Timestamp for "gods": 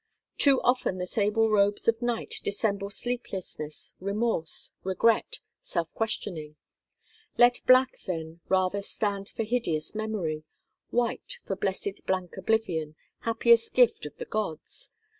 14.25-14.89